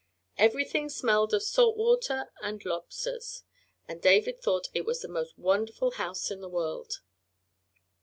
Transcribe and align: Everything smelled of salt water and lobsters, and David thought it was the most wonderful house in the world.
Everything 0.39 0.89
smelled 0.89 1.31
of 1.31 1.43
salt 1.43 1.77
water 1.77 2.33
and 2.41 2.65
lobsters, 2.65 3.43
and 3.87 4.01
David 4.01 4.41
thought 4.41 4.67
it 4.73 4.83
was 4.83 5.01
the 5.03 5.07
most 5.07 5.37
wonderful 5.37 5.91
house 5.91 6.31
in 6.31 6.41
the 6.41 6.49
world. 6.49 7.01